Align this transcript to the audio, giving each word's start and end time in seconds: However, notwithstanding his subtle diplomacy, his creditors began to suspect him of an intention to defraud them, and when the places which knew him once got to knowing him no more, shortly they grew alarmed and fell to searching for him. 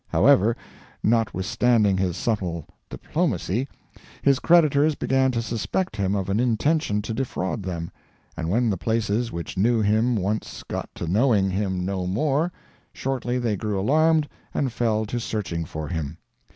However, 0.07 0.57
notwithstanding 1.03 1.95
his 1.95 2.17
subtle 2.17 2.65
diplomacy, 2.89 3.67
his 4.23 4.39
creditors 4.39 4.95
began 4.95 5.29
to 5.29 5.43
suspect 5.43 5.95
him 5.95 6.15
of 6.15 6.27
an 6.27 6.39
intention 6.39 7.03
to 7.03 7.13
defraud 7.13 7.61
them, 7.61 7.91
and 8.35 8.49
when 8.49 8.71
the 8.71 8.77
places 8.77 9.31
which 9.31 9.59
knew 9.59 9.79
him 9.79 10.15
once 10.15 10.63
got 10.63 10.89
to 10.95 11.05
knowing 11.07 11.51
him 11.51 11.85
no 11.85 12.07
more, 12.07 12.51
shortly 12.91 13.37
they 13.37 13.55
grew 13.55 13.79
alarmed 13.79 14.27
and 14.55 14.73
fell 14.73 15.05
to 15.05 15.19
searching 15.19 15.65
for 15.65 15.87
him. 15.87 16.17